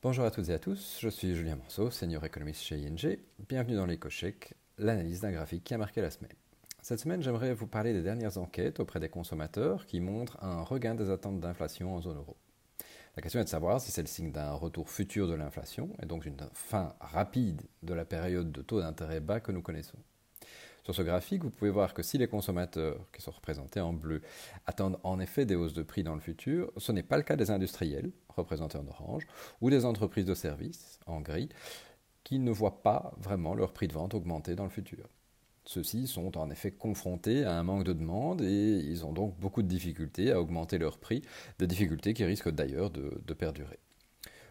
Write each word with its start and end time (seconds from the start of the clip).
Bonjour 0.00 0.24
à 0.24 0.30
toutes 0.30 0.48
et 0.48 0.52
à 0.52 0.60
tous, 0.60 0.98
je 1.00 1.08
suis 1.08 1.34
Julien 1.34 1.56
Morceau, 1.56 1.90
senior 1.90 2.24
économiste 2.24 2.62
chez 2.62 2.76
ING. 2.76 3.18
Bienvenue 3.48 3.74
dans 3.74 3.84
l'éco-chèque, 3.84 4.54
l'analyse 4.78 5.22
d'un 5.22 5.32
graphique 5.32 5.64
qui 5.64 5.74
a 5.74 5.78
marqué 5.78 6.00
la 6.00 6.12
semaine. 6.12 6.30
Cette 6.80 7.00
semaine, 7.00 7.20
j'aimerais 7.20 7.52
vous 7.52 7.66
parler 7.66 7.92
des 7.92 8.04
dernières 8.04 8.38
enquêtes 8.38 8.78
auprès 8.78 9.00
des 9.00 9.08
consommateurs 9.08 9.86
qui 9.86 9.98
montrent 9.98 10.38
un 10.40 10.62
regain 10.62 10.94
des 10.94 11.10
attentes 11.10 11.40
d'inflation 11.40 11.96
en 11.96 12.00
zone 12.00 12.18
euro. 12.18 12.36
La 13.16 13.22
question 13.22 13.40
est 13.40 13.44
de 13.44 13.48
savoir 13.48 13.80
si 13.80 13.90
c'est 13.90 14.02
le 14.02 14.06
signe 14.06 14.30
d'un 14.30 14.52
retour 14.52 14.88
futur 14.88 15.26
de 15.26 15.34
l'inflation 15.34 15.90
et 16.00 16.06
donc 16.06 16.22
d'une 16.22 16.36
fin 16.52 16.94
rapide 17.00 17.62
de 17.82 17.92
la 17.92 18.04
période 18.04 18.52
de 18.52 18.62
taux 18.62 18.80
d'intérêt 18.80 19.18
bas 19.18 19.40
que 19.40 19.50
nous 19.50 19.62
connaissons. 19.62 19.98
Sur 20.88 20.94
ce 20.94 21.02
graphique, 21.02 21.44
vous 21.44 21.50
pouvez 21.50 21.70
voir 21.70 21.92
que 21.92 22.02
si 22.02 22.16
les 22.16 22.28
consommateurs, 22.28 23.04
qui 23.12 23.20
sont 23.20 23.30
représentés 23.30 23.78
en 23.78 23.92
bleu, 23.92 24.22
attendent 24.64 24.98
en 25.02 25.20
effet 25.20 25.44
des 25.44 25.54
hausses 25.54 25.74
de 25.74 25.82
prix 25.82 26.02
dans 26.02 26.14
le 26.14 26.20
futur, 26.22 26.72
ce 26.78 26.92
n'est 26.92 27.02
pas 27.02 27.18
le 27.18 27.24
cas 27.24 27.36
des 27.36 27.50
industriels, 27.50 28.10
représentés 28.30 28.78
en 28.78 28.88
orange, 28.88 29.26
ou 29.60 29.68
des 29.68 29.84
entreprises 29.84 30.24
de 30.24 30.32
services, 30.32 30.98
en 31.04 31.20
gris, 31.20 31.50
qui 32.24 32.38
ne 32.38 32.50
voient 32.50 32.82
pas 32.82 33.12
vraiment 33.18 33.54
leur 33.54 33.74
prix 33.74 33.86
de 33.86 33.92
vente 33.92 34.14
augmenter 34.14 34.54
dans 34.54 34.64
le 34.64 34.70
futur. 34.70 35.10
Ceux-ci 35.66 36.06
sont 36.06 36.38
en 36.38 36.48
effet 36.48 36.70
confrontés 36.70 37.44
à 37.44 37.58
un 37.58 37.64
manque 37.64 37.84
de 37.84 37.92
demande 37.92 38.40
et 38.40 38.78
ils 38.78 39.04
ont 39.04 39.12
donc 39.12 39.38
beaucoup 39.38 39.60
de 39.60 39.68
difficultés 39.68 40.32
à 40.32 40.40
augmenter 40.40 40.78
leur 40.78 40.96
prix, 40.96 41.20
des 41.58 41.66
difficultés 41.66 42.14
qui 42.14 42.24
risquent 42.24 42.48
d'ailleurs 42.48 42.88
de, 42.88 43.20
de 43.26 43.34
perdurer. 43.34 43.78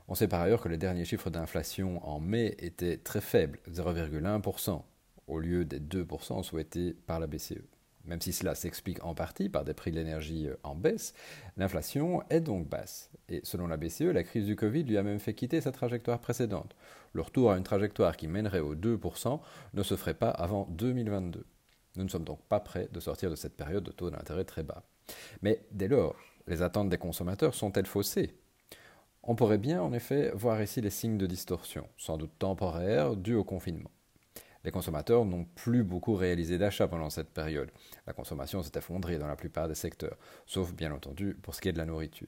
On 0.07 0.13
sait 0.13 0.27
par 0.27 0.41
ailleurs 0.41 0.61
que 0.61 0.69
les 0.69 0.77
derniers 0.77 1.03
chiffres 1.03 1.31
d'inflation 1.31 2.07
en 2.07 2.19
mai 2.19 2.53
étaient 2.59 2.97
très 2.97 3.21
faibles, 3.21 3.57
0,1%, 3.71 4.83
au 5.27 5.39
lieu 5.39 5.65
des 5.65 5.79
2% 5.79 6.43
souhaités 6.43 6.95
par 7.05 7.19
la 7.19 7.27
BCE. 7.27 7.61
Même 8.07 8.21
si 8.21 8.31
cela 8.31 8.55
s'explique 8.55 9.03
en 9.03 9.13
partie 9.13 9.49
par 9.49 9.65
des 9.65 9.73
prix 9.73 9.91
de 9.91 9.97
l'énergie 9.97 10.47
euh, 10.47 10.55
en 10.63 10.75
baisse, 10.75 11.13
l'inflation 11.57 12.23
est 12.29 12.39
donc 12.39 12.67
basse. 12.67 13.11
Et 13.27 13.41
selon 13.43 13.67
la 13.67 13.75
BCE, 13.75 14.13
la 14.13 14.23
crise 14.23 14.45
du 14.45 14.55
Covid 14.55 14.83
lui 14.83 14.97
a 14.97 15.03
même 15.03 15.19
fait 15.19 15.33
quitter 15.33 15.59
sa 15.59 15.73
trajectoire 15.73 16.19
précédente. 16.19 16.75
Le 17.11 17.21
retour 17.21 17.51
à 17.51 17.57
une 17.57 17.63
trajectoire 17.63 18.15
qui 18.15 18.27
mènerait 18.27 18.61
aux 18.61 18.75
2% 18.75 19.39
ne 19.73 19.83
se 19.83 19.95
ferait 19.97 20.13
pas 20.13 20.29
avant 20.29 20.67
2022. 20.71 21.45
Nous 21.97 22.03
ne 22.03 22.09
sommes 22.09 22.23
donc 22.23 22.41
pas 22.47 22.61
prêts 22.61 22.87
de 22.91 22.99
sortir 23.01 23.29
de 23.29 23.35
cette 23.35 23.57
période 23.57 23.83
de 23.83 23.91
taux 23.91 24.09
d'intérêt 24.09 24.45
très 24.45 24.63
bas. 24.63 24.83
Mais 25.41 25.65
dès 25.71 25.89
lors, 25.89 26.15
les 26.47 26.61
attentes 26.61 26.89
des 26.89 26.97
consommateurs 26.97 27.55
sont-elles 27.55 27.85
faussées? 27.85 28.35
On 29.23 29.35
pourrait 29.35 29.57
bien 29.57 29.81
en 29.81 29.91
effet 29.91 30.31
voir 30.33 30.61
ici 30.61 30.79
les 30.79 30.89
signes 30.89 31.17
de 31.17 31.25
distorsion, 31.25 31.89
sans 31.97 32.17
doute 32.17 32.31
temporaires, 32.39 33.17
dus 33.17 33.35
au 33.35 33.43
confinement. 33.43 33.91
Les 34.67 34.71
consommateurs 34.71 35.23
n'ont 35.23 35.45
plus 35.55 35.81
beaucoup 35.81 36.15
réalisé 36.15 36.57
d'achats 36.57 36.89
pendant 36.89 37.09
cette 37.09 37.29
période. 37.29 37.71
La 38.05 38.11
consommation 38.11 38.61
s'est 38.61 38.77
effondrée 38.77 39.17
dans 39.17 39.25
la 39.25 39.37
plupart 39.37 39.69
des 39.69 39.75
secteurs, 39.75 40.17
sauf 40.45 40.73
bien 40.73 40.91
entendu 40.91 41.35
pour 41.41 41.55
ce 41.55 41.61
qui 41.61 41.69
est 41.69 41.71
de 41.71 41.77
la 41.77 41.85
nourriture. 41.85 42.27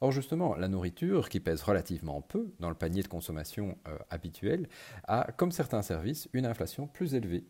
Or 0.00 0.12
justement, 0.12 0.54
la 0.54 0.68
nourriture, 0.68 1.28
qui 1.28 1.40
pèse 1.40 1.60
relativement 1.62 2.22
peu 2.22 2.54
dans 2.60 2.68
le 2.68 2.76
panier 2.76 3.02
de 3.02 3.08
consommation 3.08 3.76
euh, 3.88 3.98
habituel, 4.10 4.68
a, 5.08 5.32
comme 5.36 5.50
certains 5.50 5.82
services, 5.82 6.28
une 6.32 6.46
inflation 6.46 6.86
plus 6.86 7.16
élevée. 7.16 7.46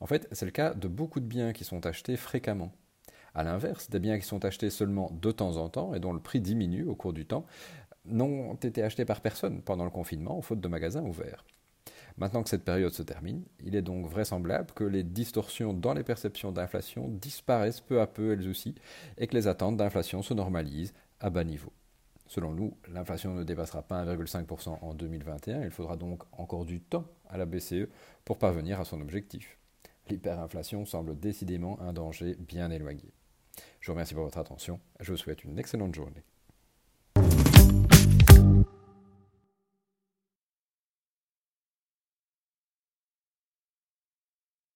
En 0.00 0.06
fait, 0.06 0.26
c'est 0.32 0.44
le 0.44 0.50
cas 0.50 0.74
de 0.74 0.88
beaucoup 0.88 1.20
de 1.20 1.26
biens 1.26 1.52
qui 1.52 1.62
sont 1.62 1.86
achetés 1.86 2.16
fréquemment. 2.16 2.72
A 3.36 3.44
l'inverse, 3.44 3.90
des 3.90 4.00
biens 4.00 4.18
qui 4.18 4.26
sont 4.26 4.44
achetés 4.44 4.70
seulement 4.70 5.08
de 5.22 5.30
temps 5.30 5.56
en 5.56 5.68
temps 5.68 5.94
et 5.94 6.00
dont 6.00 6.12
le 6.12 6.20
prix 6.20 6.40
diminue 6.40 6.84
au 6.84 6.96
cours 6.96 7.12
du 7.12 7.26
temps 7.26 7.46
n'ont 8.06 8.54
été 8.54 8.82
achetés 8.82 9.04
par 9.04 9.20
personne 9.20 9.62
pendant 9.62 9.84
le 9.84 9.90
confinement, 9.90 10.42
faute 10.42 10.60
de 10.60 10.66
magasins 10.66 11.04
ouverts. 11.04 11.44
Maintenant 12.18 12.42
que 12.42 12.50
cette 12.50 12.64
période 12.64 12.92
se 12.92 13.02
termine, 13.02 13.44
il 13.60 13.76
est 13.76 13.82
donc 13.82 14.06
vraisemblable 14.06 14.72
que 14.72 14.82
les 14.82 15.04
distorsions 15.04 15.72
dans 15.72 15.94
les 15.94 16.02
perceptions 16.02 16.50
d'inflation 16.50 17.06
disparaissent 17.08 17.80
peu 17.80 18.00
à 18.00 18.08
peu 18.08 18.32
elles 18.32 18.48
aussi 18.48 18.74
et 19.18 19.28
que 19.28 19.36
les 19.36 19.46
attentes 19.46 19.76
d'inflation 19.76 20.20
se 20.22 20.34
normalisent 20.34 20.94
à 21.20 21.30
bas 21.30 21.44
niveau. 21.44 21.72
Selon 22.26 22.52
nous, 22.52 22.76
l'inflation 22.88 23.34
ne 23.34 23.44
dépassera 23.44 23.82
pas 23.82 24.04
1,5% 24.04 24.78
en 24.82 24.94
2021, 24.94 25.62
il 25.62 25.70
faudra 25.70 25.96
donc 25.96 26.24
encore 26.32 26.64
du 26.64 26.80
temps 26.80 27.06
à 27.28 27.38
la 27.38 27.46
BCE 27.46 27.86
pour 28.24 28.36
parvenir 28.36 28.80
à 28.80 28.84
son 28.84 29.00
objectif. 29.00 29.56
L'hyperinflation 30.08 30.86
semble 30.86 31.18
décidément 31.18 31.80
un 31.80 31.92
danger 31.92 32.34
bien 32.34 32.70
éloigné. 32.72 33.12
Je 33.80 33.86
vous 33.86 33.92
remercie 33.92 34.14
pour 34.14 34.24
votre 34.24 34.38
attention, 34.38 34.80
je 34.98 35.12
vous 35.12 35.18
souhaite 35.18 35.44
une 35.44 35.58
excellente 35.58 35.94
journée. 35.94 36.24